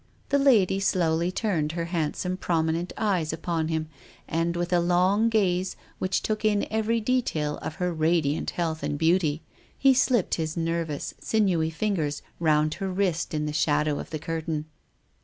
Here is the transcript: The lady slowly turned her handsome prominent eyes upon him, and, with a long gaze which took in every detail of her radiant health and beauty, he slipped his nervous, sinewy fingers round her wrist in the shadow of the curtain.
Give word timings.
The 0.29 0.39
lady 0.39 0.79
slowly 0.79 1.31
turned 1.31 1.73
her 1.73 1.85
handsome 1.85 2.35
prominent 2.35 2.91
eyes 2.97 3.31
upon 3.31 3.67
him, 3.67 3.87
and, 4.27 4.55
with 4.55 4.73
a 4.73 4.79
long 4.79 5.29
gaze 5.29 5.75
which 5.99 6.23
took 6.23 6.43
in 6.43 6.65
every 6.71 6.99
detail 6.99 7.59
of 7.59 7.75
her 7.75 7.93
radiant 7.93 8.49
health 8.49 8.81
and 8.81 8.97
beauty, 8.97 9.43
he 9.77 9.93
slipped 9.93 10.33
his 10.41 10.57
nervous, 10.57 11.13
sinewy 11.19 11.69
fingers 11.69 12.23
round 12.39 12.73
her 12.73 12.91
wrist 12.91 13.35
in 13.35 13.45
the 13.45 13.53
shadow 13.53 13.99
of 13.99 14.09
the 14.09 14.17
curtain. 14.17 14.65